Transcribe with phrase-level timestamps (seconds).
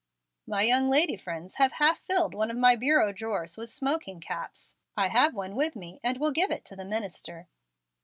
[0.47, 4.75] "My young lady friends have half filled one of my bureau drawers with smoking caps.
[4.97, 7.47] I have one with me, and will give it to the minister."